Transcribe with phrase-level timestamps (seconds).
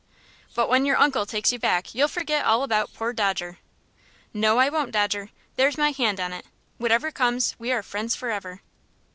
[0.55, 3.59] "But when your uncle takes you back you'll forget all about poor Dodger."
[4.33, 5.29] "No, I won't, Dodger.
[5.57, 6.47] There's my hand on it.
[6.79, 8.61] Whatever comes, we are friends forever."